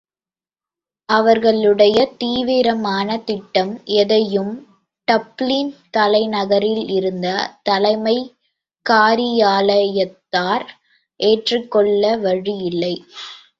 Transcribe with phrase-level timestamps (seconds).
[1.09, 4.53] அவர்களுடைய தீவிரமான திட்டம் எதையும்
[5.07, 7.27] டப்ளின் தலைநகரில் இருந்த
[7.63, 8.31] தலைமைக்
[8.85, 10.65] காரியாலயத்தார்
[11.19, 12.93] ஏற்றுக்கொள்ளவழியில்லை.